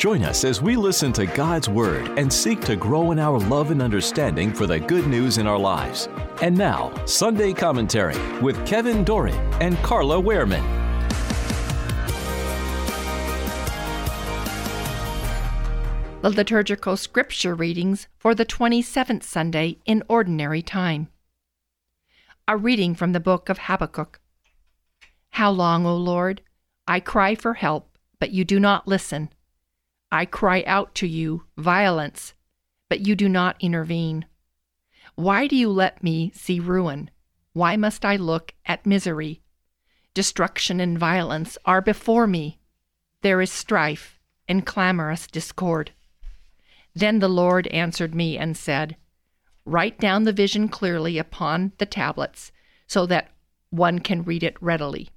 Join 0.00 0.24
us 0.24 0.44
as 0.44 0.62
we 0.62 0.76
listen 0.76 1.12
to 1.12 1.26
God's 1.26 1.68
Word 1.68 2.18
and 2.18 2.32
seek 2.32 2.62
to 2.62 2.74
grow 2.74 3.10
in 3.10 3.18
our 3.18 3.38
love 3.38 3.70
and 3.70 3.82
understanding 3.82 4.50
for 4.50 4.66
the 4.66 4.80
good 4.80 5.06
news 5.06 5.36
in 5.36 5.46
our 5.46 5.58
lives. 5.58 6.08
And 6.40 6.56
now, 6.56 6.90
Sunday 7.04 7.52
Commentary 7.52 8.16
with 8.38 8.66
Kevin 8.66 9.04
Doran 9.04 9.34
and 9.60 9.76
Carla 9.82 10.16
Wehrman. 10.16 10.64
The 16.22 16.30
liturgical 16.30 16.96
scripture 16.96 17.54
readings 17.54 18.08
for 18.16 18.34
the 18.34 18.46
27th 18.46 19.22
Sunday 19.22 19.80
in 19.84 20.02
Ordinary 20.08 20.62
Time. 20.62 21.08
A 22.48 22.56
reading 22.56 22.94
from 22.94 23.12
the 23.12 23.20
book 23.20 23.50
of 23.50 23.58
Habakkuk. 23.58 24.18
How 25.32 25.50
long, 25.50 25.84
O 25.84 25.94
Lord? 25.94 26.40
I 26.88 27.00
cry 27.00 27.34
for 27.34 27.52
help, 27.52 27.98
but 28.18 28.30
you 28.30 28.46
do 28.46 28.58
not 28.58 28.88
listen. 28.88 29.28
I 30.12 30.24
cry 30.24 30.64
out 30.66 30.94
to 30.96 31.06
you, 31.06 31.44
violence, 31.56 32.34
but 32.88 33.06
you 33.06 33.14
do 33.14 33.28
not 33.28 33.56
intervene. 33.60 34.26
Why 35.14 35.46
do 35.46 35.54
you 35.54 35.70
let 35.70 36.02
me 36.02 36.32
see 36.34 36.58
ruin? 36.58 37.10
Why 37.52 37.76
must 37.76 38.04
I 38.04 38.16
look 38.16 38.54
at 38.66 38.86
misery? 38.86 39.40
Destruction 40.12 40.80
and 40.80 40.98
violence 40.98 41.56
are 41.64 41.80
before 41.80 42.26
me. 42.26 42.58
There 43.22 43.40
is 43.40 43.52
strife 43.52 44.18
and 44.48 44.66
clamorous 44.66 45.28
discord. 45.28 45.92
Then 46.92 47.20
the 47.20 47.28
Lord 47.28 47.68
answered 47.68 48.12
me 48.12 48.36
and 48.36 48.56
said, 48.56 48.96
Write 49.64 50.00
down 50.00 50.24
the 50.24 50.32
vision 50.32 50.68
clearly 50.68 51.18
upon 51.18 51.72
the 51.78 51.86
tablets, 51.86 52.50
so 52.88 53.06
that 53.06 53.30
one 53.68 54.00
can 54.00 54.24
read 54.24 54.42
it 54.42 54.60
readily. 54.60 55.10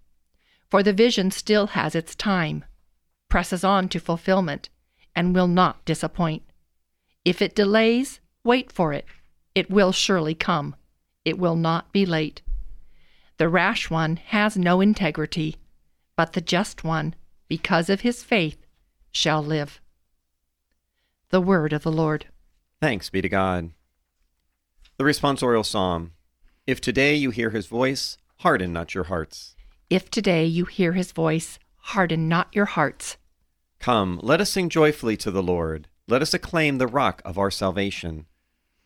For 0.70 0.84
the 0.84 0.94
vision 0.94 1.32
still 1.32 1.68
has 1.68 1.96
its 1.96 2.14
time, 2.14 2.64
presses 3.30 3.64
on 3.64 3.90
to 3.90 4.00
fulfillment 4.00 4.70
and 5.16 5.34
will 5.34 5.48
not 5.48 5.84
disappoint. 5.86 6.44
If 7.26 7.42
it 7.42 7.56
delays, 7.56 8.20
wait 8.44 8.72
for 8.72 8.94
it. 8.94 9.06
It 9.56 9.70
will 9.70 9.92
surely 9.92 10.36
come. 10.36 10.76
It 11.24 11.38
will 11.38 11.56
not 11.56 11.92
be 11.92 12.06
late. 12.06 12.42
The 13.38 13.50
rash 13.50 13.90
one 13.90 14.18
has 14.18 14.58
no 14.58 14.82
integrity, 14.82 15.56
but 16.16 16.34
the 16.34 16.42
just 16.42 16.84
one, 16.84 17.16
because 17.48 17.90
of 17.90 18.02
his 18.02 18.24
faith, 18.24 18.66
shall 19.12 19.44
live. 19.44 19.80
The 21.30 21.42
word 21.42 21.74
of 21.74 21.84
the 21.84 21.92
Lord. 21.92 22.28
Thanks 22.82 23.10
be 23.10 23.22
to 23.22 23.30
God. 23.30 23.72
The 24.98 25.04
responsorial 25.04 25.66
psalm 25.66 26.12
If 26.68 26.80
today 26.82 27.16
you 27.16 27.32
hear 27.32 27.50
his 27.50 27.68
voice, 27.68 28.18
harden 28.38 28.74
not 28.74 28.94
your 28.94 29.06
hearts. 29.06 29.56
If 29.90 30.10
today 30.10 30.46
you 30.46 30.66
hear 30.66 30.94
his 30.94 31.12
voice, 31.12 31.60
harden 31.78 32.28
not 32.28 32.50
your 32.54 32.66
hearts. 32.66 33.18
Come, 33.84 34.18
let 34.24 34.40
us 34.40 34.50
sing 34.50 34.70
joyfully 34.70 35.18
to 35.18 35.30
the 35.30 35.44
Lord. 35.44 35.90
Let 36.08 36.22
us 36.22 36.34
acclaim 36.34 36.78
the 36.78 36.88
rock 36.88 37.22
of 37.26 37.38
our 37.38 37.52
salvation. 37.52 38.28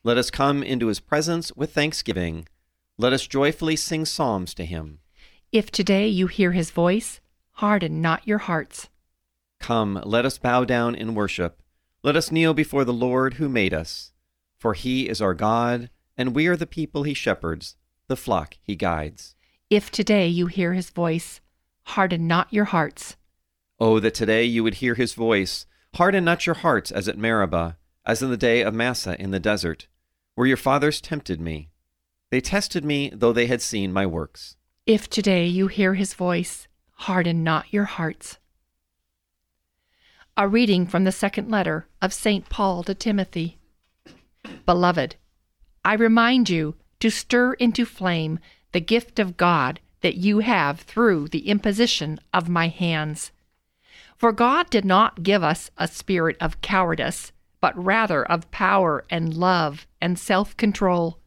Let 0.03 0.17
us 0.17 0.31
come 0.31 0.63
into 0.63 0.87
his 0.87 0.99
presence 0.99 1.55
with 1.55 1.71
thanksgiving. 1.71 2.47
Let 2.97 3.13
us 3.13 3.27
joyfully 3.27 3.75
sing 3.75 4.05
psalms 4.05 4.55
to 4.55 4.65
him. 4.65 4.97
If 5.51 5.69
today 5.69 6.07
you 6.07 6.25
hear 6.25 6.53
his 6.53 6.71
voice, 6.71 7.19
harden 7.51 8.01
not 8.01 8.27
your 8.27 8.39
hearts. 8.39 8.89
Come, 9.59 10.01
let 10.03 10.25
us 10.25 10.39
bow 10.39 10.63
down 10.63 10.95
in 10.95 11.13
worship. 11.13 11.61
Let 12.01 12.15
us 12.15 12.31
kneel 12.31 12.55
before 12.55 12.83
the 12.83 12.91
Lord 12.91 13.35
who 13.35 13.47
made 13.47 13.75
us. 13.75 14.13
For 14.57 14.73
he 14.73 15.07
is 15.07 15.21
our 15.21 15.35
God, 15.35 15.91
and 16.17 16.33
we 16.33 16.47
are 16.47 16.57
the 16.57 16.65
people 16.65 17.03
he 17.03 17.13
shepherds, 17.13 17.75
the 18.07 18.17
flock 18.17 18.57
he 18.63 18.75
guides. 18.75 19.35
If 19.69 19.91
today 19.91 20.27
you 20.27 20.47
hear 20.47 20.73
his 20.73 20.89
voice, 20.89 21.39
harden 21.83 22.25
not 22.25 22.51
your 22.51 22.65
hearts. 22.65 23.15
Oh, 23.79 23.99
that 23.99 24.13
today 24.13 24.43
you 24.43 24.63
would 24.63 24.75
hear 24.75 24.95
his 24.95 25.13
voice. 25.13 25.65
Harden 25.95 26.25
not 26.25 26.45
your 26.45 26.55
hearts 26.55 26.91
as 26.91 27.07
at 27.07 27.17
Meribah, 27.17 27.77
as 28.05 28.21
in 28.21 28.29
the 28.29 28.37
day 28.37 28.61
of 28.61 28.73
Massah 28.73 29.19
in 29.21 29.31
the 29.31 29.39
desert, 29.39 29.87
where 30.35 30.47
your 30.47 30.57
fathers 30.57 30.99
tempted 30.99 31.39
me. 31.39 31.69
They 32.31 32.41
tested 32.41 32.83
me, 32.83 33.11
though 33.13 33.33
they 33.33 33.45
had 33.45 33.61
seen 33.61 33.93
my 33.93 34.05
works. 34.05 34.55
If 34.85 35.09
today 35.09 35.45
you 35.45 35.67
hear 35.67 35.93
his 35.93 36.13
voice, 36.13 36.67
harden 36.91 37.43
not 37.43 37.71
your 37.71 37.85
hearts. 37.85 38.37
A 40.35 40.47
reading 40.47 40.87
from 40.87 41.03
the 41.03 41.11
second 41.11 41.49
letter 41.49 41.87
of 42.01 42.13
St. 42.13 42.49
Paul 42.49 42.83
to 42.83 42.93
Timothy. 42.93 43.57
Beloved, 44.65 45.15
I 45.83 45.93
remind 45.93 46.49
you 46.49 46.75
to 46.99 47.09
stir 47.09 47.53
into 47.53 47.85
flame 47.85 48.39
the 48.71 48.81
gift 48.81 49.19
of 49.19 49.37
God 49.37 49.79
that 50.01 50.15
you 50.15 50.39
have 50.39 50.81
through 50.81 51.29
the 51.29 51.47
imposition 51.47 52.19
of 52.33 52.49
my 52.49 52.67
hands. 52.67 53.31
For 54.17 54.31
God 54.31 54.71
did 54.71 54.83
not 54.83 55.21
give 55.21 55.43
us 55.43 55.69
a 55.77 55.87
spirit 55.87 56.37
of 56.41 56.59
cowardice, 56.61 57.31
but 57.61 57.77
rather 57.81 58.25
of 58.25 58.49
power 58.49 59.05
and 59.11 59.33
love 59.33 59.85
and 60.01 60.17
self 60.17 60.57
control. 60.57 61.19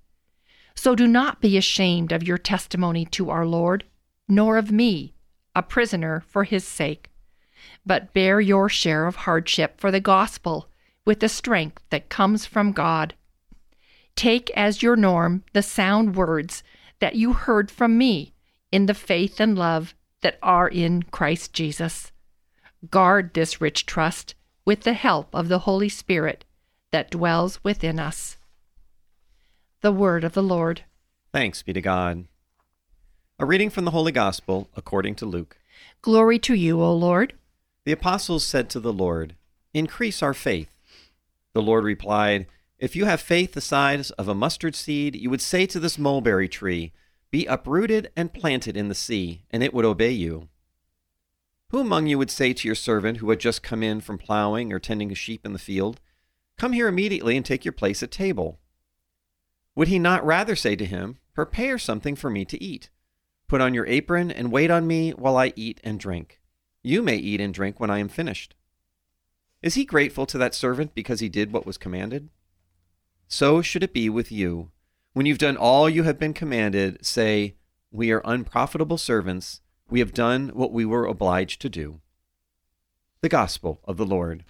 So 0.74 0.96
do 0.96 1.06
not 1.06 1.40
be 1.40 1.56
ashamed 1.56 2.10
of 2.10 2.26
your 2.26 2.38
testimony 2.38 3.04
to 3.06 3.30
our 3.30 3.46
Lord, 3.46 3.84
nor 4.28 4.58
of 4.58 4.72
me, 4.72 5.14
a 5.54 5.62
prisoner 5.62 6.24
for 6.26 6.44
his 6.44 6.66
sake, 6.66 7.10
but 7.86 8.12
bear 8.12 8.40
your 8.40 8.68
share 8.68 9.06
of 9.06 9.16
hardship 9.16 9.80
for 9.80 9.90
the 9.90 10.00
gospel 10.00 10.68
with 11.04 11.20
the 11.20 11.28
strength 11.28 11.82
that 11.90 12.08
comes 12.08 12.44
from 12.44 12.72
God. 12.72 13.14
Take 14.16 14.50
as 14.56 14.82
your 14.82 14.96
norm 14.96 15.44
the 15.52 15.62
sound 15.62 16.16
words 16.16 16.64
that 16.98 17.14
you 17.14 17.34
heard 17.34 17.70
from 17.70 17.96
me 17.96 18.34
in 18.72 18.86
the 18.86 18.94
faith 18.94 19.38
and 19.38 19.56
love 19.56 19.94
that 20.22 20.38
are 20.42 20.68
in 20.68 21.04
Christ 21.04 21.52
Jesus. 21.52 22.10
Guard 22.88 23.34
this 23.34 23.60
rich 23.60 23.84
trust 23.84 24.34
with 24.64 24.82
the 24.82 24.94
help 24.94 25.34
of 25.34 25.48
the 25.48 25.60
Holy 25.60 25.88
Spirit 25.88 26.44
that 26.92 27.10
dwells 27.10 27.62
within 27.62 27.98
us. 27.98 28.38
The 29.82 29.92
Word 29.92 30.24
of 30.24 30.32
the 30.32 30.42
Lord. 30.42 30.84
Thanks 31.32 31.62
be 31.62 31.72
to 31.72 31.80
God. 31.80 32.26
A 33.38 33.46
reading 33.46 33.70
from 33.70 33.86
the 33.86 33.92
Holy 33.92 34.12
Gospel 34.12 34.68
according 34.76 35.14
to 35.16 35.24
Luke. 35.24 35.56
Glory 36.02 36.38
to 36.40 36.54
you, 36.54 36.82
O 36.82 36.92
Lord. 36.92 37.32
The 37.84 37.92
apostles 37.92 38.44
said 38.44 38.68
to 38.70 38.80
the 38.80 38.92
Lord, 38.92 39.36
Increase 39.72 40.22
our 40.22 40.34
faith. 40.34 40.68
The 41.54 41.62
Lord 41.62 41.84
replied, 41.84 42.46
If 42.78 42.94
you 42.94 43.06
have 43.06 43.20
faith 43.20 43.52
the 43.52 43.62
size 43.62 44.10
of 44.12 44.28
a 44.28 44.34
mustard 44.34 44.74
seed, 44.74 45.16
you 45.16 45.30
would 45.30 45.40
say 45.40 45.64
to 45.66 45.80
this 45.80 45.98
mulberry 45.98 46.48
tree, 46.48 46.92
Be 47.30 47.46
uprooted 47.46 48.10
and 48.14 48.34
planted 48.34 48.76
in 48.76 48.88
the 48.88 48.94
sea, 48.94 49.44
and 49.50 49.62
it 49.62 49.72
would 49.72 49.86
obey 49.86 50.12
you. 50.12 50.49
Who 51.70 51.78
among 51.78 52.08
you 52.08 52.18
would 52.18 52.32
say 52.32 52.52
to 52.52 52.68
your 52.68 52.74
servant 52.74 53.18
who 53.18 53.30
had 53.30 53.38
just 53.38 53.62
come 53.62 53.82
in 53.82 54.00
from 54.00 54.18
plowing 54.18 54.72
or 54.72 54.80
tending 54.80 55.12
a 55.12 55.14
sheep 55.14 55.46
in 55.46 55.52
the 55.52 55.58
field, 55.58 56.00
Come 56.58 56.72
here 56.72 56.88
immediately 56.88 57.36
and 57.36 57.46
take 57.46 57.64
your 57.64 57.72
place 57.72 58.02
at 58.02 58.10
table? 58.10 58.58
Would 59.76 59.88
he 59.88 59.98
not 59.98 60.26
rather 60.26 60.56
say 60.56 60.74
to 60.74 60.84
him, 60.84 61.18
Prepare 61.32 61.78
something 61.78 62.16
for 62.16 62.28
me 62.28 62.44
to 62.44 62.62
eat? 62.62 62.90
Put 63.46 63.60
on 63.60 63.72
your 63.72 63.86
apron 63.86 64.32
and 64.32 64.50
wait 64.50 64.70
on 64.70 64.86
me 64.86 65.12
while 65.12 65.36
I 65.36 65.52
eat 65.54 65.80
and 65.84 65.98
drink. 65.98 66.40
You 66.82 67.02
may 67.02 67.16
eat 67.16 67.40
and 67.40 67.54
drink 67.54 67.78
when 67.78 67.90
I 67.90 67.98
am 67.98 68.08
finished. 68.08 68.56
Is 69.62 69.74
he 69.74 69.84
grateful 69.84 70.26
to 70.26 70.38
that 70.38 70.54
servant 70.54 70.94
because 70.94 71.20
he 71.20 71.28
did 71.28 71.52
what 71.52 71.66
was 71.66 71.78
commanded? 71.78 72.30
So 73.28 73.62
should 73.62 73.84
it 73.84 73.92
be 73.92 74.10
with 74.10 74.32
you. 74.32 74.72
When 75.12 75.24
you've 75.24 75.38
done 75.38 75.56
all 75.56 75.88
you 75.88 76.02
have 76.02 76.18
been 76.18 76.34
commanded, 76.34 77.06
say, 77.06 77.54
We 77.92 78.10
are 78.10 78.22
unprofitable 78.24 78.98
servants 78.98 79.60
we 79.90 80.00
have 80.00 80.14
done 80.14 80.50
what 80.50 80.72
we 80.72 80.84
were 80.84 81.06
obliged 81.06 81.60
to 81.62 81.68
do. 81.68 82.00
The 83.20 83.28
Gospel 83.28 83.80
of 83.84 83.96
the 83.96 84.06
Lord. 84.06 84.44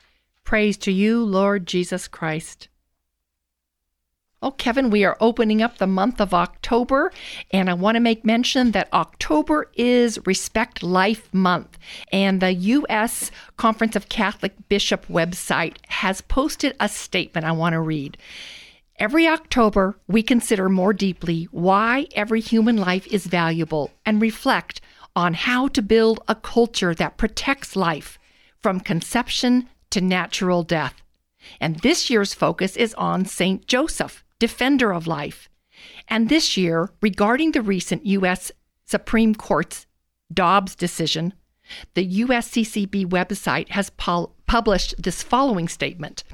Praise 0.44 0.76
to 0.78 0.92
you, 0.92 1.24
Lord 1.24 1.66
Jesus 1.66 2.08
Christ. 2.08 2.68
Oh, 4.42 4.52
Kevin, 4.52 4.88
we 4.88 5.04
are 5.04 5.18
opening 5.20 5.60
up 5.60 5.76
the 5.76 5.86
month 5.86 6.18
of 6.18 6.32
October, 6.32 7.12
and 7.50 7.68
I 7.68 7.74
want 7.74 7.96
to 7.96 8.00
make 8.00 8.24
mention 8.24 8.70
that 8.70 8.90
October 8.90 9.70
is 9.74 10.18
Respect 10.24 10.82
Life 10.82 11.28
Month, 11.34 11.78
and 12.10 12.40
the 12.40 12.54
U.S. 12.54 13.30
Conference 13.58 13.96
of 13.96 14.08
Catholic 14.08 14.54
Bishop 14.70 15.06
website 15.08 15.76
has 15.88 16.22
posted 16.22 16.74
a 16.80 16.88
statement 16.88 17.44
I 17.44 17.52
want 17.52 17.74
to 17.74 17.80
read. 17.80 18.16
Every 18.96 19.28
October, 19.28 19.96
we 20.08 20.22
consider 20.22 20.70
more 20.70 20.94
deeply 20.94 21.44
why 21.50 22.06
every 22.14 22.40
human 22.40 22.76
life 22.76 23.06
is 23.08 23.26
valuable 23.26 23.90
and 24.06 24.22
reflect 24.22 24.80
on 25.14 25.34
how 25.34 25.68
to 25.68 25.82
build 25.82 26.20
a 26.28 26.34
culture 26.34 26.94
that 26.94 27.16
protects 27.16 27.76
life 27.76 28.18
from 28.62 28.80
conception 28.80 29.68
to 29.90 30.00
natural 30.00 30.62
death. 30.62 31.02
And 31.60 31.78
this 31.80 32.10
year's 32.10 32.34
focus 32.34 32.76
is 32.76 32.94
on 32.94 33.24
St. 33.24 33.66
Joseph, 33.66 34.24
defender 34.38 34.92
of 34.92 35.06
life. 35.06 35.48
And 36.08 36.28
this 36.28 36.56
year, 36.56 36.90
regarding 37.00 37.52
the 37.52 37.62
recent 37.62 38.04
U.S. 38.06 38.52
Supreme 38.84 39.34
Court's 39.34 39.86
Dobbs 40.32 40.74
decision, 40.74 41.34
the 41.94 42.20
USCCB 42.22 43.06
website 43.06 43.70
has 43.70 43.90
pul- 43.90 44.34
published 44.46 44.94
this 44.98 45.22
following 45.22 45.68
statement. 45.68 46.24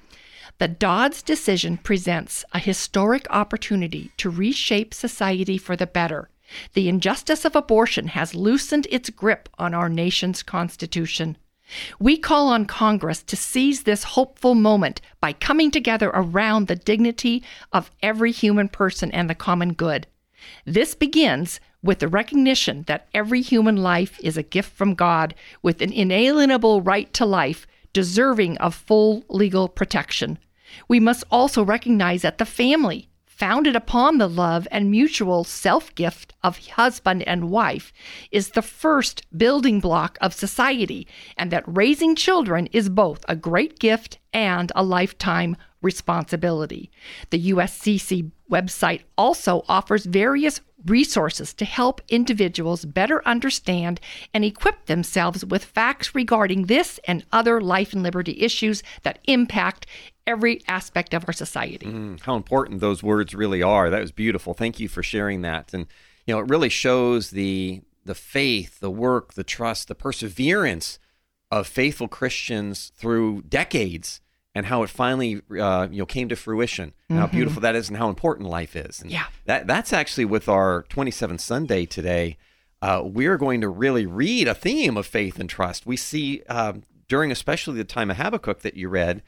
The 0.59 0.69
Dobbs 0.69 1.23
decision 1.23 1.77
presents 1.77 2.45
a 2.53 2.59
historic 2.59 3.27
opportunity 3.31 4.11
to 4.17 4.31
reshape 4.31 4.95
society 4.95 5.59
for 5.59 5.77
the 5.77 5.87
better. 5.87 6.31
The 6.75 6.89
injustice 6.89 7.45
of 7.45 7.57
abortion 7.57 8.09
has 8.09 8.35
loosened 8.35 8.87
its 8.91 9.11
grip 9.11 9.49
on 9.59 9.75
our 9.75 9.89
nation's 9.89 10.43
Constitution. 10.43 11.37
We 11.99 12.17
call 12.17 12.49
on 12.49 12.67
Congress 12.67 13.23
to 13.25 13.37
seize 13.37 13.83
this 13.83 14.05
hopeful 14.05 14.55
moment 14.55 15.01
by 15.21 15.33
coming 15.33 15.71
together 15.71 16.11
around 16.15 16.69
the 16.69 16.77
dignity 16.77 17.43
of 17.73 17.91
every 18.03 18.31
human 18.31 18.69
person 18.69 19.11
and 19.11 19.29
the 19.29 19.35
common 19.35 19.73
good. 19.73 20.07
This 20.65 20.95
begins 20.95 21.59
with 21.83 21.99
the 21.99 22.09
recognition 22.09 22.85
that 22.87 23.09
every 23.13 23.41
human 23.41 23.77
life 23.77 24.19
is 24.21 24.37
a 24.37 24.43
gift 24.43 24.73
from 24.73 24.95
God 24.95 25.35
with 25.63 25.83
an 25.83 25.93
inalienable 25.93 26.83
right 26.83 27.13
to 27.15 27.27
life, 27.27 27.67
deserving 27.93 28.59
of 28.59 28.75
full 28.75 29.25
legal 29.29 29.69
protection. 29.69 30.39
We 30.89 31.01
must 31.01 31.25
also 31.31 31.65
recognize 31.65 32.23
that 32.23 32.39
the 32.39 32.45
family, 32.45 33.09
founded 33.37 33.77
upon 33.77 34.17
the 34.17 34.29
love 34.29 34.67
and 34.71 34.91
mutual 34.91 35.45
self 35.45 35.95
gift 35.95 36.33
of 36.43 36.59
husband 36.69 37.23
and 37.25 37.51
wife, 37.51 37.93
is 38.31 38.51
the 38.51 38.63
first 38.63 39.27
building 39.37 39.79
block 39.79 40.17
of 40.21 40.33
society, 40.33 41.07
and 41.37 41.51
that 41.51 41.65
raising 41.67 42.17
children 42.17 42.67
is 42.73 42.89
both 42.89 43.25
a 43.29 43.37
great 43.37 43.79
gift 43.79 44.19
and 44.33 44.73
a 44.75 44.83
lifetime 44.83 45.57
responsibility. 45.87 46.91
The 47.31 47.53
USCC 47.53 48.31
website 48.51 49.03
also 49.17 49.65
offers 49.69 50.05
various 50.05 50.61
resources 50.85 51.55
to 51.55 51.65
help 51.65 52.01
individuals 52.09 52.85
better 52.85 53.27
understand 53.27 54.01
and 54.35 54.45
equip 54.45 54.87
themselves 54.87 55.45
with 55.45 55.65
facts 55.65 56.15
regarding 56.15 56.67
this 56.67 57.01
and 57.09 57.25
other 57.33 57.61
life 57.61 57.93
and 57.93 58.03
liberty 58.03 58.41
issues 58.41 58.83
that 59.03 59.19
impact 59.25 59.87
every 60.27 60.61
aspect 60.69 61.15
of 61.15 61.25
our 61.27 61.33
society. 61.33 61.87
Mm, 61.87 62.21
how 62.21 62.37
important 62.37 62.81
those 62.81 63.03
words 63.03 63.35
really 63.35 63.63
are. 63.63 63.89
That 63.89 64.03
was 64.03 64.13
beautiful. 64.13 64.55
Thank 64.55 64.79
you 64.79 64.89
for 64.89 65.03
sharing 65.03 65.43
that. 65.43 65.73
And 65.73 65.87
you 66.27 66.35
know, 66.35 66.41
it 66.41 66.49
really 66.49 66.69
shows 66.69 67.31
the 67.31 67.83
the 68.05 68.15
faith, 68.15 68.79
the 68.79 68.91
work, 68.91 69.35
the 69.35 69.45
trust, 69.45 69.89
the 69.89 69.95
perseverance 69.95 71.01
of 71.51 71.67
faithful 71.67 72.09
Christians 72.09 72.93
through 72.97 73.43
decades 73.43 74.21
and 74.57 74.67
how 74.67 74.83
it 74.83 74.89
finally 74.89 75.43
uh, 75.61 75.87
you 75.91 75.99
know 75.99 76.07
came 76.07 76.29
to 76.31 76.37
fruition 76.37 76.95
and 77.11 77.19
how 77.19 77.27
mm-hmm. 77.27 77.37
beautiful 77.37 77.61
that 77.61 77.77
is 77.77 77.89
and 77.89 77.99
how 77.99 78.09
important 78.09 78.49
life 78.49 78.75
is. 78.75 79.03
And 79.03 79.11
yeah. 79.11 79.27
that 79.45 79.67
that's 79.67 79.93
actually 79.93 80.25
with 80.25 80.49
our 80.49 80.85
27th 80.89 81.41
sunday 81.41 81.85
today 81.85 82.39
uh, 82.83 83.03
we're 83.05 83.37
going 83.37 83.61
to 83.61 83.69
really 83.69 84.07
read 84.07 84.49
a 84.49 84.55
theme 84.55 84.97
of 84.97 85.07
faith 85.07 85.39
and 85.39 85.49
trust. 85.49 85.87
We 85.87 85.97
see 85.97 86.43
um, 86.49 86.83
during 87.09 87.31
especially 87.31 87.77
the 87.77 87.85
time 87.85 88.11
of 88.11 88.17
habakkuk 88.17 88.61
that 88.61 88.77
you 88.77 88.89
read 88.89 89.23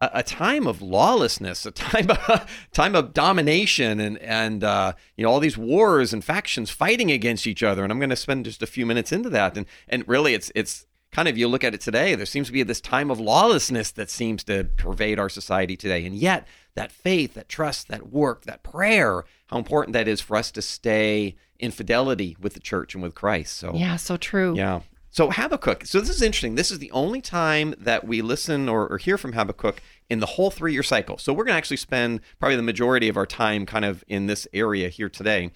a, 0.00 0.10
a 0.14 0.22
time 0.22 0.66
of 0.66 0.82
lawlessness 0.82 1.64
a 1.64 1.70
time 1.70 2.10
of, 2.10 2.46
time 2.72 2.94
of 2.94 3.14
domination 3.14 4.00
and 4.00 4.18
and 4.18 4.64
uh, 4.64 4.92
you 5.16 5.24
know 5.24 5.30
all 5.30 5.40
these 5.40 5.58
wars 5.58 6.12
and 6.12 6.24
factions 6.24 6.70
fighting 6.70 7.10
against 7.10 7.46
each 7.46 7.62
other. 7.62 7.82
And 7.82 7.92
i'm 7.92 7.98
going 7.98 8.10
to 8.10 8.16
spend 8.16 8.44
just 8.44 8.62
a 8.62 8.66
few 8.66 8.84
minutes 8.84 9.12
into 9.12 9.30
that. 9.30 9.56
And 9.56 9.66
and 9.88 10.06
really 10.06 10.34
it's 10.34 10.52
it's 10.54 10.86
kind 11.14 11.28
of 11.28 11.38
you 11.38 11.46
look 11.46 11.62
at 11.62 11.74
it 11.74 11.80
today, 11.80 12.16
there 12.16 12.26
seems 12.26 12.48
to 12.48 12.52
be 12.52 12.64
this 12.64 12.80
time 12.80 13.08
of 13.08 13.20
lawlessness 13.20 13.92
that 13.92 14.10
seems 14.10 14.42
to 14.44 14.64
pervade 14.76 15.18
our 15.18 15.28
society 15.28 15.76
today. 15.76 16.04
And 16.04 16.16
yet, 16.16 16.46
that 16.74 16.90
faith, 16.90 17.34
that 17.34 17.48
trust, 17.48 17.86
that 17.88 18.10
work, 18.10 18.44
that 18.44 18.64
prayer, 18.64 19.24
how 19.46 19.58
important 19.58 19.92
that 19.92 20.08
is 20.08 20.20
for 20.20 20.36
us 20.36 20.50
to 20.50 20.60
stay 20.60 21.36
in 21.60 21.70
fidelity 21.70 22.36
with 22.40 22.54
the 22.54 22.60
church 22.60 22.94
and 22.94 23.02
with 23.02 23.14
Christ. 23.14 23.56
So 23.56 23.72
Yeah, 23.74 23.94
so 23.94 24.16
true. 24.16 24.56
Yeah. 24.56 24.80
So 25.10 25.30
Habakkuk. 25.30 25.86
So 25.86 26.00
this 26.00 26.10
is 26.10 26.20
interesting. 26.20 26.56
This 26.56 26.72
is 26.72 26.80
the 26.80 26.90
only 26.90 27.20
time 27.20 27.76
that 27.78 28.04
we 28.04 28.20
listen 28.20 28.68
or, 28.68 28.88
or 28.88 28.98
hear 28.98 29.16
from 29.16 29.34
Habakkuk 29.34 29.80
in 30.10 30.18
the 30.18 30.26
whole 30.26 30.50
three 30.50 30.72
year 30.72 30.82
cycle. 30.82 31.16
So 31.18 31.32
we're 31.32 31.44
going 31.44 31.54
to 31.54 31.58
actually 31.58 31.76
spend 31.76 32.22
probably 32.40 32.56
the 32.56 32.62
majority 32.62 33.08
of 33.08 33.16
our 33.16 33.26
time 33.26 33.66
kind 33.66 33.84
of 33.84 34.02
in 34.08 34.26
this 34.26 34.48
area 34.52 34.88
here 34.88 35.08
today. 35.08 35.52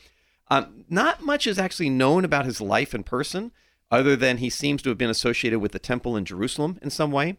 Um, 0.50 0.84
not 0.88 1.22
much 1.22 1.48
is 1.48 1.58
actually 1.58 1.90
known 1.90 2.24
about 2.24 2.44
his 2.44 2.60
life 2.60 2.94
in 2.94 3.02
person 3.02 3.50
other 3.90 4.16
than 4.16 4.38
he 4.38 4.50
seems 4.50 4.82
to 4.82 4.88
have 4.88 4.98
been 4.98 5.10
associated 5.10 5.60
with 5.60 5.72
the 5.72 5.78
temple 5.78 6.16
in 6.16 6.24
Jerusalem 6.24 6.78
in 6.82 6.90
some 6.90 7.10
way. 7.10 7.38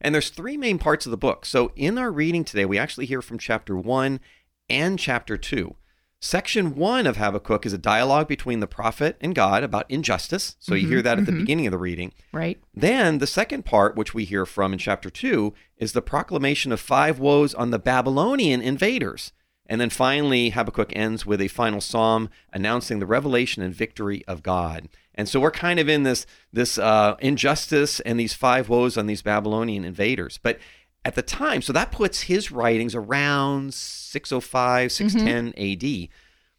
And 0.00 0.14
there's 0.14 0.30
three 0.30 0.56
main 0.56 0.78
parts 0.78 1.06
of 1.06 1.10
the 1.10 1.16
book. 1.16 1.46
So 1.46 1.72
in 1.76 1.96
our 1.96 2.10
reading 2.10 2.44
today, 2.44 2.64
we 2.64 2.78
actually 2.78 3.06
hear 3.06 3.22
from 3.22 3.38
chapter 3.38 3.76
1 3.76 4.20
and 4.68 4.98
chapter 4.98 5.36
2. 5.36 5.76
Section 6.24 6.76
1 6.76 7.06
of 7.06 7.16
Habakkuk 7.16 7.66
is 7.66 7.72
a 7.72 7.78
dialogue 7.78 8.28
between 8.28 8.60
the 8.60 8.68
prophet 8.68 9.16
and 9.20 9.34
God 9.34 9.64
about 9.64 9.90
injustice. 9.90 10.56
So 10.60 10.72
mm-hmm, 10.72 10.82
you 10.82 10.88
hear 10.88 11.02
that 11.02 11.18
at 11.18 11.24
mm-hmm. 11.24 11.34
the 11.34 11.40
beginning 11.40 11.66
of 11.66 11.72
the 11.72 11.78
reading. 11.78 12.12
Right. 12.32 12.60
Then 12.72 13.18
the 13.18 13.26
second 13.26 13.64
part, 13.64 13.96
which 13.96 14.14
we 14.14 14.24
hear 14.24 14.46
from 14.46 14.72
in 14.72 14.78
chapter 14.78 15.10
2, 15.10 15.52
is 15.78 15.92
the 15.92 16.02
proclamation 16.02 16.70
of 16.70 16.78
five 16.78 17.18
woes 17.18 17.54
on 17.54 17.70
the 17.70 17.78
Babylonian 17.78 18.62
invaders. 18.62 19.32
And 19.66 19.80
then 19.80 19.90
finally, 19.90 20.50
Habakkuk 20.50 20.92
ends 20.94 21.26
with 21.26 21.40
a 21.40 21.48
final 21.48 21.80
psalm 21.80 22.28
announcing 22.52 23.00
the 23.00 23.06
revelation 23.06 23.62
and 23.62 23.74
victory 23.74 24.24
of 24.28 24.44
God. 24.44 24.88
And 25.14 25.28
so 25.28 25.40
we're 25.40 25.50
kind 25.50 25.78
of 25.78 25.88
in 25.88 26.02
this 26.02 26.26
this 26.52 26.78
uh, 26.78 27.16
injustice 27.20 28.00
and 28.00 28.18
these 28.18 28.34
five 28.34 28.68
woes 28.68 28.96
on 28.96 29.06
these 29.06 29.22
Babylonian 29.22 29.84
invaders. 29.84 30.38
But 30.42 30.58
at 31.04 31.14
the 31.14 31.22
time, 31.22 31.62
so 31.62 31.72
that 31.72 31.92
puts 31.92 32.22
his 32.22 32.50
writings 32.52 32.94
around 32.94 33.74
605, 33.74 34.92
610 34.92 35.52
mm-hmm. 35.52 36.04
AD. 36.04 36.08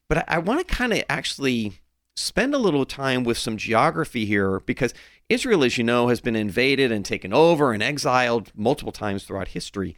But 0.09 0.17
I, 0.29 0.35
I 0.35 0.37
want 0.39 0.67
to 0.67 0.75
kind 0.75 0.93
of 0.93 1.03
actually 1.09 1.79
spend 2.15 2.53
a 2.53 2.59
little 2.59 2.85
time 2.85 3.23
with 3.23 3.37
some 3.37 3.57
geography 3.57 4.25
here 4.25 4.59
because 4.59 4.93
Israel, 5.29 5.63
as 5.63 5.77
you 5.77 5.83
know, 5.83 6.09
has 6.09 6.21
been 6.21 6.35
invaded 6.35 6.91
and 6.91 7.03
taken 7.03 7.33
over 7.33 7.71
and 7.71 7.81
exiled 7.81 8.51
multiple 8.55 8.91
times 8.91 9.23
throughout 9.23 9.49
history. 9.49 9.95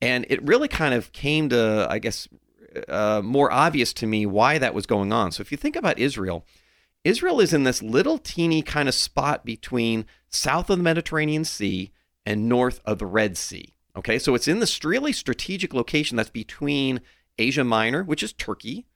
And 0.00 0.26
it 0.28 0.42
really 0.42 0.68
kind 0.68 0.94
of 0.94 1.12
came 1.12 1.48
to, 1.48 1.86
I 1.90 1.98
guess, 1.98 2.28
uh, 2.88 3.22
more 3.24 3.50
obvious 3.50 3.92
to 3.94 4.06
me 4.06 4.26
why 4.26 4.58
that 4.58 4.74
was 4.74 4.86
going 4.86 5.12
on. 5.12 5.32
So 5.32 5.40
if 5.40 5.50
you 5.50 5.56
think 5.56 5.76
about 5.76 5.98
Israel, 5.98 6.44
Israel 7.06 7.40
is 7.40 7.52
in 7.52 7.62
this 7.62 7.84
little 7.84 8.18
teeny 8.18 8.62
kind 8.62 8.88
of 8.88 8.94
spot 8.94 9.44
between 9.44 10.06
south 10.28 10.68
of 10.68 10.78
the 10.78 10.82
Mediterranean 10.82 11.44
Sea 11.44 11.92
and 12.26 12.48
north 12.48 12.80
of 12.84 12.98
the 12.98 13.06
Red 13.06 13.36
Sea. 13.36 13.74
Okay, 13.96 14.18
so 14.18 14.34
it's 14.34 14.48
in 14.48 14.58
this 14.58 14.82
really 14.82 15.12
strategic 15.12 15.72
location 15.72 16.16
that's 16.16 16.30
between 16.30 17.00
Asia 17.38 17.62
Minor, 17.62 18.02
which 18.02 18.24
is 18.24 18.32
Turkey, 18.32 18.86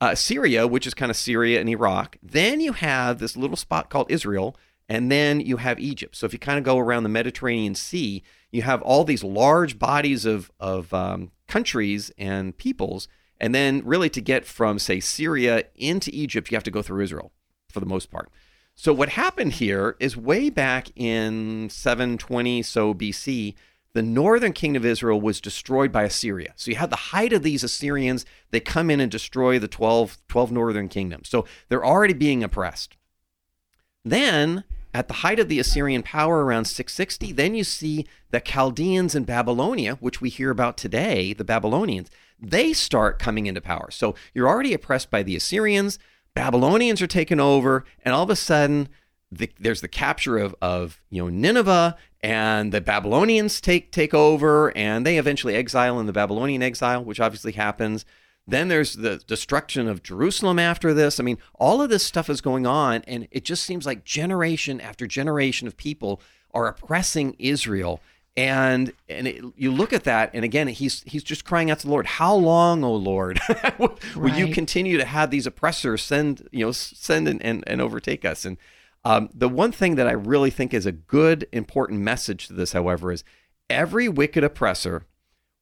uh, 0.00 0.14
Syria, 0.14 0.66
which 0.66 0.86
is 0.86 0.94
kind 0.94 1.10
of 1.10 1.18
Syria 1.18 1.60
and 1.60 1.68
Iraq. 1.68 2.16
Then 2.22 2.62
you 2.62 2.72
have 2.72 3.18
this 3.18 3.36
little 3.36 3.58
spot 3.58 3.90
called 3.90 4.10
Israel, 4.10 4.56
and 4.88 5.12
then 5.12 5.38
you 5.38 5.58
have 5.58 5.78
Egypt. 5.78 6.16
So 6.16 6.24
if 6.24 6.32
you 6.32 6.38
kind 6.38 6.56
of 6.56 6.64
go 6.64 6.78
around 6.78 7.02
the 7.02 7.10
Mediterranean 7.10 7.74
Sea, 7.74 8.22
you 8.50 8.62
have 8.62 8.80
all 8.80 9.04
these 9.04 9.22
large 9.22 9.78
bodies 9.78 10.24
of, 10.24 10.50
of 10.58 10.94
um, 10.94 11.32
countries 11.46 12.10
and 12.16 12.56
peoples 12.56 13.06
and 13.40 13.54
then, 13.54 13.82
really, 13.84 14.10
to 14.10 14.20
get 14.20 14.44
from, 14.44 14.78
say, 14.78 15.00
Syria 15.00 15.64
into 15.76 16.10
Egypt, 16.12 16.50
you 16.50 16.56
have 16.56 16.64
to 16.64 16.70
go 16.70 16.82
through 16.82 17.02
Israel 17.02 17.32
for 17.68 17.80
the 17.80 17.86
most 17.86 18.10
part. 18.10 18.30
So, 18.74 18.92
what 18.92 19.10
happened 19.10 19.54
here 19.54 19.96
is 20.00 20.16
way 20.16 20.50
back 20.50 20.88
in 20.96 21.68
720 21.70 22.62
so 22.62 22.94
BC, 22.94 23.54
the 23.92 24.02
northern 24.02 24.52
kingdom 24.52 24.82
of 24.82 24.86
Israel 24.86 25.20
was 25.20 25.40
destroyed 25.40 25.92
by 25.92 26.04
Assyria. 26.04 26.52
So, 26.56 26.70
you 26.70 26.76
had 26.76 26.90
the 26.90 26.96
height 26.96 27.32
of 27.32 27.42
these 27.42 27.62
Assyrians. 27.62 28.24
They 28.50 28.60
come 28.60 28.90
in 28.90 29.00
and 29.00 29.10
destroy 29.10 29.58
the 29.58 29.68
12, 29.68 30.18
12 30.28 30.52
northern 30.52 30.88
kingdoms. 30.88 31.28
So, 31.28 31.44
they're 31.68 31.84
already 31.84 32.14
being 32.14 32.42
oppressed. 32.42 32.96
Then, 34.04 34.64
at 34.92 35.06
the 35.06 35.14
height 35.14 35.38
of 35.38 35.48
the 35.48 35.60
Assyrian 35.60 36.02
power 36.02 36.44
around 36.44 36.64
660, 36.64 37.32
then 37.32 37.54
you 37.54 37.62
see 37.62 38.06
the 38.30 38.40
Chaldeans 38.40 39.14
in 39.14 39.24
Babylonia, 39.24 39.94
which 39.96 40.20
we 40.20 40.28
hear 40.28 40.50
about 40.50 40.76
today, 40.76 41.32
the 41.32 41.44
Babylonians 41.44 42.10
they 42.40 42.72
start 42.72 43.18
coming 43.18 43.46
into 43.46 43.60
power. 43.60 43.90
So 43.90 44.14
you're 44.34 44.48
already 44.48 44.72
oppressed 44.72 45.10
by 45.10 45.22
the 45.22 45.36
Assyrians, 45.36 45.98
Babylonians 46.34 47.02
are 47.02 47.08
taken 47.08 47.40
over, 47.40 47.84
and 48.04 48.14
all 48.14 48.22
of 48.22 48.30
a 48.30 48.36
sudden 48.36 48.88
the, 49.30 49.50
there's 49.58 49.80
the 49.80 49.88
capture 49.88 50.38
of, 50.38 50.54
of 50.62 51.00
you 51.10 51.22
know 51.22 51.28
Nineveh, 51.28 51.96
and 52.20 52.72
the 52.72 52.80
Babylonians 52.80 53.60
take 53.60 53.92
take 53.92 54.14
over, 54.14 54.76
and 54.76 55.04
they 55.04 55.18
eventually 55.18 55.54
exile 55.54 55.98
in 56.00 56.06
the 56.06 56.12
Babylonian 56.12 56.62
exile, 56.62 57.04
which 57.04 57.20
obviously 57.20 57.52
happens. 57.52 58.04
Then 58.46 58.68
there's 58.68 58.94
the 58.94 59.18
destruction 59.26 59.88
of 59.88 60.02
Jerusalem 60.02 60.58
after 60.58 60.94
this. 60.94 61.20
I 61.20 61.22
mean, 61.22 61.36
all 61.54 61.82
of 61.82 61.90
this 61.90 62.06
stuff 62.06 62.30
is 62.30 62.40
going 62.40 62.66
on, 62.66 63.02
and 63.06 63.28
it 63.30 63.44
just 63.44 63.64
seems 63.64 63.84
like 63.84 64.04
generation 64.04 64.80
after 64.80 65.06
generation 65.06 65.68
of 65.68 65.76
people 65.76 66.22
are 66.54 66.66
oppressing 66.66 67.36
Israel 67.38 68.00
and 68.38 68.92
and 69.08 69.26
it, 69.26 69.44
you 69.56 69.72
look 69.72 69.92
at 69.92 70.04
that 70.04 70.30
and 70.32 70.44
again 70.44 70.68
he's 70.68 71.02
he's 71.06 71.24
just 71.24 71.44
crying 71.44 71.70
out 71.70 71.78
to 71.78 71.86
the 71.86 71.90
lord 71.90 72.06
how 72.06 72.34
long 72.34 72.84
o 72.84 72.94
lord 72.94 73.40
will 73.78 73.98
right. 74.14 74.38
you 74.38 74.54
continue 74.54 74.96
to 74.96 75.04
have 75.04 75.30
these 75.30 75.46
oppressors 75.46 76.02
send 76.02 76.48
you 76.52 76.64
know 76.64 76.72
send 76.72 77.26
and, 77.26 77.42
and, 77.42 77.64
and 77.66 77.80
overtake 77.80 78.24
us 78.24 78.44
and 78.44 78.56
Um, 79.04 79.30
the 79.34 79.48
one 79.48 79.72
thing 79.72 79.94
that 79.94 80.08
I 80.08 80.12
really 80.12 80.50
think 80.50 80.74
is 80.74 80.86
a 80.86 80.92
good, 80.92 81.46
important 81.52 82.00
message 82.00 82.48
to 82.48 82.52
this, 82.52 82.72
however, 82.72 83.12
is 83.12 83.24
every 83.70 84.08
wicked 84.08 84.44
oppressor 84.44 85.06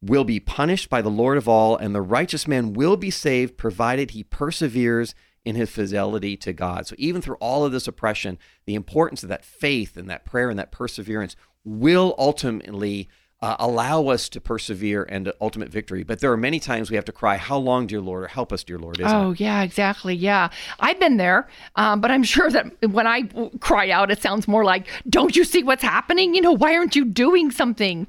will 0.02 0.24
be 0.24 0.40
punished 0.40 0.88
by 0.90 1.02
the 1.02 1.10
Lord 1.10 1.36
of 1.36 1.48
all, 1.48 1.76
and 1.76 1.94
the 1.94 2.02
righteous 2.02 2.48
man 2.48 2.72
will 2.72 2.96
be 2.96 3.10
saved, 3.10 3.56
provided 3.56 4.10
he 4.10 4.24
perseveres 4.24 5.14
in 5.44 5.54
his 5.54 5.70
fidelity 5.70 6.36
to 6.38 6.52
God. 6.52 6.86
So, 6.86 6.96
even 6.98 7.22
through 7.22 7.36
all 7.36 7.64
of 7.64 7.72
this 7.72 7.86
oppression, 7.86 8.38
the 8.64 8.74
importance 8.74 9.22
of 9.22 9.28
that 9.28 9.44
faith 9.44 9.96
and 9.96 10.10
that 10.10 10.24
prayer 10.24 10.50
and 10.50 10.58
that 10.58 10.72
perseverance 10.72 11.36
will 11.66 12.14
ultimately 12.16 13.08
uh, 13.42 13.54
allow 13.58 14.06
us 14.08 14.30
to 14.30 14.40
persevere 14.40 15.02
and 15.10 15.30
ultimate 15.42 15.68
victory. 15.68 16.02
But 16.02 16.20
there 16.20 16.32
are 16.32 16.38
many 16.38 16.58
times 16.58 16.90
we 16.90 16.96
have 16.96 17.04
to 17.04 17.12
cry, 17.12 17.36
How 17.36 17.58
long, 17.58 17.86
dear 17.86 18.00
Lord, 18.00 18.24
or 18.24 18.28
help 18.28 18.50
us, 18.50 18.64
dear 18.64 18.78
Lord? 18.78 18.98
oh, 19.02 19.32
it? 19.32 19.40
yeah, 19.40 19.62
exactly. 19.62 20.14
Yeah. 20.14 20.48
I've 20.80 20.98
been 20.98 21.18
there, 21.18 21.46
um, 21.74 22.00
but 22.00 22.10
I'm 22.10 22.22
sure 22.34 22.48
that 22.50 22.66
when 22.90 23.06
I 23.06 23.24
cry 23.60 23.90
out, 23.90 24.10
it 24.10 24.22
sounds 24.22 24.48
more 24.48 24.64
like, 24.64 24.86
Don't 25.08 25.36
you 25.36 25.44
see 25.44 25.62
what's 25.62 25.82
happening? 25.82 26.34
You 26.34 26.40
know, 26.40 26.52
why 26.52 26.74
aren't 26.76 26.96
you 26.96 27.04
doing 27.04 27.50
something? 27.50 28.06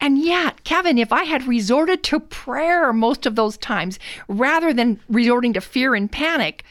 And 0.00 0.18
yet, 0.18 0.64
Kevin, 0.64 0.96
if 0.96 1.12
I 1.12 1.24
had 1.24 1.46
resorted 1.46 2.02
to 2.04 2.20
prayer 2.20 2.92
most 2.92 3.26
of 3.26 3.34
those 3.34 3.58
times 3.58 3.98
rather 4.28 4.72
than 4.72 5.00
resorting 5.08 5.52
to 5.54 5.60
fear 5.60 5.94
and 5.94 6.10
panic, 6.10 6.64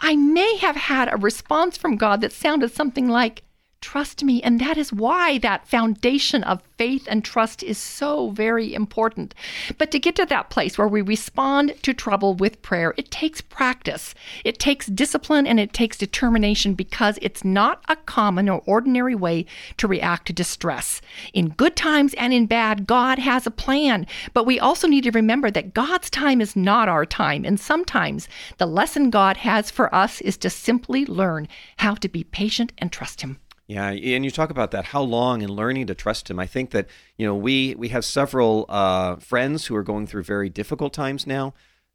I 0.00 0.14
may 0.14 0.56
have 0.58 0.76
had 0.76 1.12
a 1.12 1.16
response 1.16 1.76
from 1.76 1.96
God 1.96 2.20
that 2.20 2.32
sounded 2.32 2.72
something 2.72 3.08
like, 3.08 3.42
Trust 3.80 4.24
me. 4.24 4.42
And 4.42 4.60
that 4.60 4.76
is 4.76 4.92
why 4.92 5.38
that 5.38 5.68
foundation 5.68 6.42
of 6.42 6.62
faith 6.78 7.06
and 7.08 7.24
trust 7.24 7.62
is 7.62 7.78
so 7.78 8.30
very 8.30 8.74
important. 8.74 9.34
But 9.78 9.92
to 9.92 10.00
get 10.00 10.16
to 10.16 10.26
that 10.26 10.50
place 10.50 10.76
where 10.76 10.88
we 10.88 11.00
respond 11.00 11.74
to 11.82 11.94
trouble 11.94 12.34
with 12.34 12.60
prayer, 12.60 12.92
it 12.96 13.12
takes 13.12 13.40
practice, 13.40 14.16
it 14.44 14.58
takes 14.58 14.86
discipline, 14.86 15.46
and 15.46 15.60
it 15.60 15.72
takes 15.72 15.96
determination 15.96 16.74
because 16.74 17.20
it's 17.22 17.44
not 17.44 17.82
a 17.88 17.94
common 17.94 18.48
or 18.48 18.62
ordinary 18.66 19.14
way 19.14 19.46
to 19.76 19.86
react 19.86 20.26
to 20.26 20.32
distress. 20.32 21.00
In 21.32 21.50
good 21.50 21.76
times 21.76 22.14
and 22.14 22.32
in 22.32 22.46
bad, 22.46 22.86
God 22.86 23.20
has 23.20 23.46
a 23.46 23.50
plan. 23.50 24.06
But 24.34 24.44
we 24.44 24.58
also 24.58 24.88
need 24.88 25.04
to 25.04 25.12
remember 25.12 25.52
that 25.52 25.72
God's 25.72 26.10
time 26.10 26.40
is 26.40 26.56
not 26.56 26.88
our 26.88 27.06
time. 27.06 27.44
And 27.44 27.60
sometimes 27.60 28.28
the 28.58 28.66
lesson 28.66 29.10
God 29.10 29.38
has 29.38 29.70
for 29.70 29.94
us 29.94 30.20
is 30.20 30.36
to 30.38 30.50
simply 30.50 31.06
learn 31.06 31.46
how 31.76 31.94
to 31.94 32.08
be 32.08 32.24
patient 32.24 32.72
and 32.78 32.90
trust 32.90 33.20
Him. 33.20 33.38
Yeah, 33.68 33.90
and 33.90 34.24
you 34.24 34.30
talk 34.30 34.48
about 34.48 34.70
that 34.70 34.86
how 34.86 35.02
long 35.02 35.42
and 35.42 35.50
learning 35.50 35.88
to 35.88 35.94
trust 35.94 36.30
him. 36.30 36.38
I 36.38 36.46
think 36.46 36.70
that 36.70 36.88
you 37.18 37.26
know 37.26 37.34
we 37.34 37.74
we 37.76 37.90
have 37.90 38.04
several 38.04 38.64
uh, 38.66 39.16
friends 39.16 39.66
who 39.66 39.76
are 39.76 39.82
going 39.82 40.06
through 40.06 40.22
very 40.22 40.48
difficult 40.48 40.94
times 40.94 41.26
now. 41.26 41.52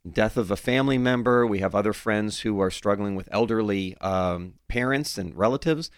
Death 0.10 0.38
of 0.38 0.52
a 0.52 0.56
family 0.56 1.00
member. 1.00 1.48
We 1.48 1.60
have 1.60 1.74
other 1.74 1.92
friends 1.92 2.42
who 2.42 2.60
are 2.62 2.70
struggling 2.70 3.16
with 3.16 3.28
elderly 3.32 3.98
um, 4.02 4.54
parents 4.68 5.18
and 5.18 5.36
relatives. 5.36 5.90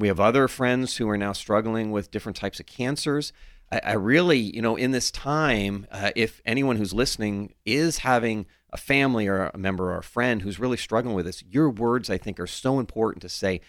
We 0.00 0.08
have 0.08 0.18
other 0.18 0.48
friends 0.48 0.96
who 0.96 1.08
are 1.08 1.18
now 1.18 1.32
struggling 1.32 1.92
with 1.92 2.10
different 2.10 2.36
types 2.36 2.58
of 2.58 2.66
cancers. 2.66 3.32
I, 3.70 3.80
I 3.84 3.92
really, 3.92 4.38
you 4.38 4.62
know, 4.62 4.74
in 4.74 4.90
this 4.90 5.12
time, 5.12 5.86
uh, 5.92 6.10
if 6.16 6.40
anyone 6.44 6.74
who's 6.74 6.92
listening 6.92 7.54
is 7.64 7.98
having 7.98 8.46
a 8.72 8.76
family 8.76 9.28
or 9.28 9.50
a 9.54 9.58
member 9.58 9.92
or 9.92 9.98
a 9.98 10.02
friend 10.02 10.42
who's 10.42 10.58
really 10.58 10.76
struggling 10.76 11.14
with 11.14 11.26
this, 11.26 11.44
your 11.44 11.70
words 11.70 12.10
I 12.10 12.18
think 12.18 12.40
are 12.40 12.48
so 12.48 12.80
important 12.80 13.22
to 13.22 13.28
say 13.28 13.60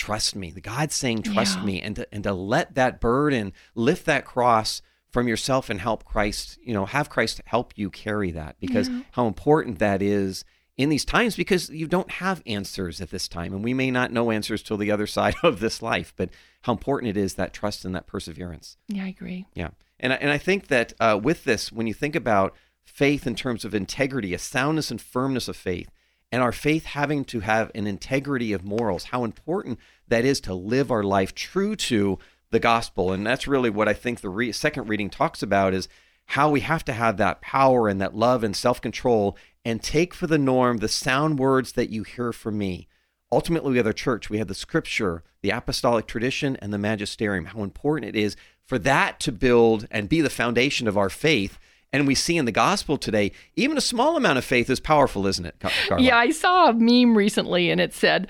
trust 0.00 0.34
me. 0.34 0.50
The 0.50 0.62
God's 0.62 0.94
saying, 0.94 1.24
trust 1.24 1.58
yeah. 1.58 1.64
me, 1.64 1.82
and 1.82 1.96
to, 1.96 2.08
and 2.10 2.24
to 2.24 2.32
let 2.32 2.74
that 2.74 3.00
burden, 3.00 3.52
lift 3.74 4.06
that 4.06 4.24
cross 4.24 4.80
from 5.10 5.28
yourself 5.28 5.68
and 5.68 5.78
help 5.78 6.04
Christ, 6.04 6.58
you 6.62 6.72
know, 6.72 6.86
have 6.86 7.10
Christ 7.10 7.42
help 7.44 7.74
you 7.76 7.90
carry 7.90 8.30
that 8.30 8.56
because 8.60 8.88
yeah. 8.88 9.02
how 9.12 9.26
important 9.26 9.78
that 9.78 10.00
is 10.00 10.42
in 10.78 10.88
these 10.88 11.04
times 11.04 11.36
because 11.36 11.68
you 11.68 11.86
don't 11.86 12.10
have 12.12 12.42
answers 12.46 13.02
at 13.02 13.10
this 13.10 13.28
time. 13.28 13.52
And 13.52 13.62
we 13.62 13.74
may 13.74 13.90
not 13.90 14.10
know 14.10 14.30
answers 14.30 14.62
till 14.62 14.78
the 14.78 14.90
other 14.90 15.06
side 15.18 15.34
of 15.42 15.60
this 15.60 15.82
life, 15.82 16.14
but 16.16 16.30
how 16.62 16.72
important 16.72 17.10
it 17.10 17.20
is 17.20 17.34
that 17.34 17.52
trust 17.52 17.84
and 17.84 17.94
that 17.94 18.06
perseverance. 18.06 18.78
Yeah, 18.88 19.04
I 19.04 19.08
agree. 19.08 19.46
Yeah. 19.54 19.70
And, 19.98 20.14
and 20.14 20.30
I 20.30 20.38
think 20.38 20.68
that 20.68 20.94
uh, 20.98 21.20
with 21.22 21.44
this, 21.44 21.70
when 21.70 21.86
you 21.86 21.92
think 21.92 22.16
about 22.16 22.56
faith 22.82 23.26
in 23.26 23.34
terms 23.34 23.66
of 23.66 23.74
integrity, 23.74 24.32
a 24.32 24.38
soundness 24.38 24.90
and 24.90 24.98
firmness 24.98 25.46
of 25.46 25.56
faith, 25.56 25.90
and 26.32 26.42
our 26.42 26.52
faith 26.52 26.84
having 26.84 27.24
to 27.26 27.40
have 27.40 27.70
an 27.74 27.86
integrity 27.86 28.52
of 28.52 28.64
morals, 28.64 29.04
how 29.04 29.24
important 29.24 29.78
that 30.08 30.24
is 30.24 30.40
to 30.42 30.54
live 30.54 30.90
our 30.90 31.02
life 31.02 31.34
true 31.34 31.74
to 31.74 32.18
the 32.50 32.60
gospel. 32.60 33.12
And 33.12 33.26
that's 33.26 33.48
really 33.48 33.70
what 33.70 33.88
I 33.88 33.94
think 33.94 34.20
the 34.20 34.28
re- 34.28 34.52
second 34.52 34.88
reading 34.88 35.10
talks 35.10 35.42
about 35.42 35.74
is 35.74 35.88
how 36.26 36.50
we 36.50 36.60
have 36.60 36.84
to 36.84 36.92
have 36.92 37.16
that 37.16 37.40
power 37.40 37.88
and 37.88 38.00
that 38.00 38.14
love 38.14 38.44
and 38.44 38.54
self 38.54 38.80
control 38.80 39.36
and 39.64 39.82
take 39.82 40.14
for 40.14 40.26
the 40.26 40.38
norm 40.38 40.78
the 40.78 40.88
sound 40.88 41.38
words 41.38 41.72
that 41.72 41.90
you 41.90 42.02
hear 42.04 42.32
from 42.32 42.58
me. 42.58 42.88
Ultimately, 43.32 43.72
we 43.72 43.76
have 43.76 43.86
the 43.86 43.94
church, 43.94 44.30
we 44.30 44.38
have 44.38 44.48
the 44.48 44.54
scripture, 44.54 45.22
the 45.42 45.50
apostolic 45.50 46.06
tradition, 46.06 46.56
and 46.56 46.72
the 46.72 46.78
magisterium. 46.78 47.46
How 47.46 47.62
important 47.62 48.14
it 48.14 48.18
is 48.18 48.36
for 48.64 48.78
that 48.80 49.20
to 49.20 49.32
build 49.32 49.86
and 49.90 50.08
be 50.08 50.20
the 50.20 50.30
foundation 50.30 50.88
of 50.88 50.96
our 50.96 51.10
faith 51.10 51.58
and 51.92 52.06
we 52.06 52.14
see 52.14 52.36
in 52.36 52.44
the 52.44 52.52
gospel 52.52 52.96
today, 52.96 53.32
even 53.56 53.76
a 53.76 53.80
small 53.80 54.16
amount 54.16 54.38
of 54.38 54.44
faith 54.44 54.70
is 54.70 54.80
powerful, 54.80 55.26
isn't 55.26 55.46
it? 55.46 55.56
Carla? 55.60 56.02
Yeah, 56.02 56.16
I 56.16 56.30
saw 56.30 56.68
a 56.68 56.72
meme 56.72 57.16
recently 57.16 57.70
and 57.70 57.80
it 57.80 57.92
said, 57.92 58.28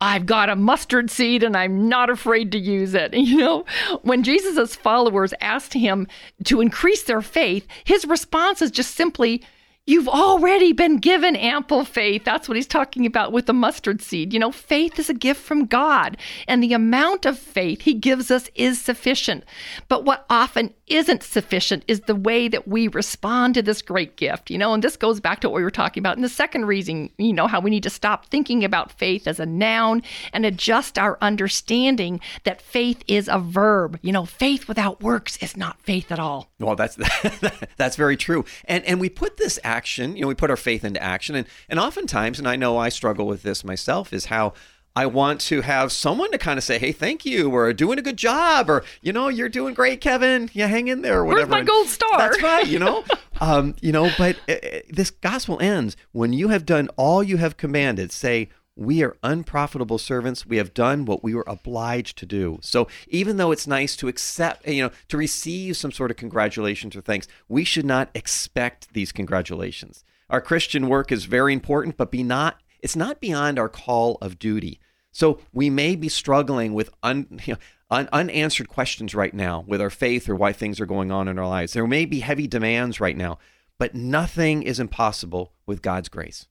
I've 0.00 0.24
got 0.26 0.48
a 0.48 0.56
mustard 0.56 1.10
seed 1.10 1.42
and 1.42 1.56
I'm 1.56 1.88
not 1.88 2.08
afraid 2.08 2.52
to 2.52 2.58
use 2.58 2.94
it. 2.94 3.12
You 3.30 3.36
know, 3.36 3.64
when 4.02 4.22
Jesus' 4.22 4.74
followers 4.74 5.34
asked 5.40 5.74
him 5.74 6.06
to 6.44 6.60
increase 6.60 7.04
their 7.04 7.22
faith, 7.22 7.66
his 7.84 8.04
response 8.06 8.62
is 8.62 8.70
just 8.70 8.94
simply, 8.94 9.42
You've 9.90 10.06
already 10.06 10.72
been 10.72 10.98
given 10.98 11.34
ample 11.34 11.84
faith. 11.84 12.22
That's 12.22 12.48
what 12.48 12.54
he's 12.54 12.68
talking 12.68 13.06
about 13.06 13.32
with 13.32 13.46
the 13.46 13.52
mustard 13.52 14.00
seed. 14.00 14.32
You 14.32 14.38
know, 14.38 14.52
faith 14.52 15.00
is 15.00 15.10
a 15.10 15.14
gift 15.14 15.42
from 15.42 15.66
God, 15.66 16.16
and 16.46 16.62
the 16.62 16.74
amount 16.74 17.26
of 17.26 17.36
faith 17.36 17.80
he 17.80 17.94
gives 17.94 18.30
us 18.30 18.48
is 18.54 18.80
sufficient. 18.80 19.42
But 19.88 20.04
what 20.04 20.26
often 20.30 20.74
isn't 20.86 21.24
sufficient 21.24 21.84
is 21.88 22.02
the 22.02 22.14
way 22.14 22.46
that 22.46 22.68
we 22.68 22.86
respond 22.86 23.54
to 23.54 23.62
this 23.62 23.82
great 23.82 24.16
gift. 24.16 24.48
You 24.48 24.58
know, 24.58 24.74
and 24.74 24.84
this 24.84 24.96
goes 24.96 25.18
back 25.18 25.40
to 25.40 25.48
what 25.48 25.56
we 25.56 25.64
were 25.64 25.72
talking 25.72 26.00
about 26.00 26.14
in 26.14 26.22
the 26.22 26.28
second 26.28 26.66
reason, 26.66 27.10
you 27.18 27.32
know, 27.32 27.48
how 27.48 27.58
we 27.58 27.70
need 27.70 27.82
to 27.82 27.90
stop 27.90 28.26
thinking 28.26 28.62
about 28.62 28.92
faith 28.92 29.26
as 29.26 29.40
a 29.40 29.46
noun 29.46 30.04
and 30.32 30.46
adjust 30.46 31.00
our 31.00 31.18
understanding 31.20 32.20
that 32.44 32.62
faith 32.62 33.02
is 33.08 33.26
a 33.26 33.40
verb. 33.40 33.98
You 34.02 34.12
know, 34.12 34.24
faith 34.24 34.68
without 34.68 35.02
works 35.02 35.36
is 35.38 35.56
not 35.56 35.80
faith 35.82 36.12
at 36.12 36.20
all. 36.20 36.48
Well, 36.60 36.76
that's 36.76 36.96
that's 37.76 37.96
very 37.96 38.16
true. 38.16 38.44
And 38.66 38.84
and 38.84 39.00
we 39.00 39.08
put 39.08 39.36
this 39.36 39.58
action, 39.80 40.14
you 40.14 40.22
know, 40.22 40.28
we 40.28 40.34
put 40.34 40.50
our 40.50 40.58
faith 40.58 40.84
into 40.84 41.02
action. 41.02 41.34
And, 41.34 41.46
and 41.70 41.80
oftentimes, 41.80 42.38
and 42.38 42.46
I 42.46 42.56
know 42.56 42.76
I 42.76 42.90
struggle 42.90 43.26
with 43.26 43.42
this 43.42 43.64
myself, 43.64 44.12
is 44.12 44.26
how 44.26 44.52
I 44.94 45.06
want 45.06 45.40
to 45.42 45.62
have 45.62 45.90
someone 45.90 46.30
to 46.32 46.38
kind 46.38 46.58
of 46.58 46.64
say, 46.64 46.78
"Hey, 46.78 46.92
thank 46.92 47.24
you," 47.24 47.50
or 47.50 47.72
"Doing 47.72 47.98
a 47.98 48.02
good 48.02 48.18
job," 48.18 48.68
or 48.68 48.84
"You 49.00 49.12
know, 49.12 49.28
you're 49.28 49.48
doing 49.48 49.72
great, 49.72 50.00
Kevin. 50.00 50.50
You 50.52 50.66
hang 50.66 50.88
in 50.88 51.00
there." 51.00 51.20
Or 51.20 51.24
whatever. 51.24 51.52
Where's 51.52 51.62
my 51.62 51.66
gold 51.66 51.86
star? 51.86 52.18
That's 52.18 52.42
right. 52.42 52.66
You 52.66 52.80
know, 52.80 53.04
um, 53.40 53.76
you 53.80 53.92
know. 53.92 54.10
But 54.18 54.36
uh, 54.48 54.52
uh, 54.52 54.80
this 54.90 55.10
gospel 55.10 55.58
ends 55.60 55.96
when 56.12 56.32
you 56.32 56.48
have 56.48 56.66
done 56.66 56.90
all 56.96 57.22
you 57.22 57.36
have 57.38 57.56
commanded. 57.56 58.10
Say, 58.12 58.50
we 58.80 59.02
are 59.02 59.14
unprofitable 59.22 59.98
servants. 59.98 60.46
We 60.46 60.56
have 60.56 60.72
done 60.72 61.04
what 61.04 61.22
we 61.22 61.34
were 61.34 61.44
obliged 61.46 62.16
to 62.16 62.26
do. 62.26 62.58
So 62.62 62.88
even 63.08 63.36
though 63.36 63.52
it's 63.52 63.66
nice 63.66 63.94
to 63.96 64.08
accept, 64.08 64.66
you 64.66 64.84
know, 64.84 64.90
to 65.08 65.18
receive 65.18 65.76
some 65.76 65.92
sort 65.92 66.10
of 66.10 66.16
congratulations 66.16 66.96
or 66.96 67.02
thanks, 67.02 67.28
we 67.46 67.62
should 67.62 67.84
not 67.84 68.08
expect 68.14 68.94
these 68.94 69.12
congratulations. 69.12 70.02
Our 70.30 70.40
Christian 70.40 70.88
work 70.88 71.12
is 71.12 71.26
very 71.26 71.52
important, 71.52 71.98
but 71.98 72.10
be 72.10 72.22
not 72.22 72.56
it's 72.80 72.96
not 72.96 73.20
beyond 73.20 73.58
our 73.58 73.68
call 73.68 74.16
of 74.22 74.38
duty. 74.38 74.80
So 75.12 75.40
we 75.52 75.68
may 75.68 75.94
be 75.94 76.08
struggling 76.08 76.72
with 76.72 76.88
un, 77.02 77.26
you 77.44 77.52
know, 77.54 77.60
un, 77.90 78.08
unanswered 78.14 78.70
questions 78.70 79.14
right 79.14 79.34
now 79.34 79.62
with 79.66 79.82
our 79.82 79.90
faith 79.90 80.26
or 80.26 80.34
why 80.34 80.54
things 80.54 80.80
are 80.80 80.86
going 80.86 81.12
on 81.12 81.28
in 81.28 81.38
our 81.38 81.48
lives. 81.48 81.74
There 81.74 81.86
may 81.86 82.06
be 82.06 82.20
heavy 82.20 82.46
demands 82.46 82.98
right 82.98 83.16
now, 83.16 83.38
but 83.78 83.94
nothing 83.94 84.62
is 84.62 84.80
impossible 84.80 85.52
with 85.66 85.82
God's 85.82 86.08
grace. 86.08 86.46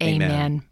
Amen. 0.00 0.30
Amen. 0.30 0.62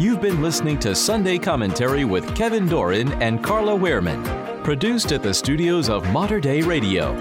You've 0.00 0.22
been 0.22 0.40
listening 0.40 0.78
to 0.78 0.94
Sunday 0.94 1.36
Commentary 1.36 2.06
with 2.06 2.34
Kevin 2.34 2.66
Doran 2.66 3.12
and 3.20 3.44
Carla 3.44 3.72
Wehrman, 3.72 4.64
produced 4.64 5.12
at 5.12 5.22
the 5.22 5.34
studios 5.34 5.90
of 5.90 6.10
Mater 6.10 6.40
Dei 6.40 6.62
Radio. 6.62 7.14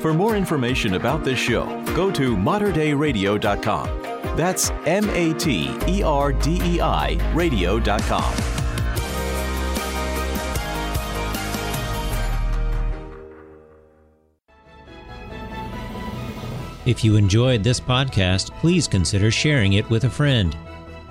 For 0.00 0.12
more 0.12 0.34
information 0.34 0.94
about 0.94 1.22
this 1.22 1.38
show, 1.38 1.66
go 1.94 2.10
to 2.10 2.36
materdeiradio.com. 2.36 3.86
That's 4.36 4.70
M 4.86 5.08
A 5.10 5.34
T 5.34 5.72
E 5.86 6.02
R 6.02 6.32
D 6.32 6.60
E 6.64 6.80
I 6.80 7.12
radio.com. 7.32 8.34
If 16.86 17.04
you 17.04 17.14
enjoyed 17.14 17.62
this 17.62 17.78
podcast, 17.78 18.50
please 18.58 18.88
consider 18.88 19.30
sharing 19.30 19.74
it 19.74 19.88
with 19.88 20.02
a 20.02 20.10
friend. 20.10 20.56